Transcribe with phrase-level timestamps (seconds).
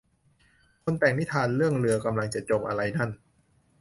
[0.83, 3.09] คนแต่งนิทานเรื่อง เรือกำลังจะจม อะไรนั่น